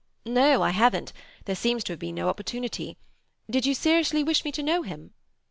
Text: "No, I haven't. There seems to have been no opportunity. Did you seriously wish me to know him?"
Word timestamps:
"No, 0.25 0.63
I 0.63 0.71
haven't. 0.71 1.13
There 1.45 1.53
seems 1.53 1.83
to 1.83 1.93
have 1.93 1.99
been 1.99 2.15
no 2.15 2.27
opportunity. 2.27 2.97
Did 3.47 3.67
you 3.67 3.75
seriously 3.75 4.23
wish 4.23 4.43
me 4.43 4.51
to 4.53 4.63
know 4.63 4.81
him?" 4.81 5.13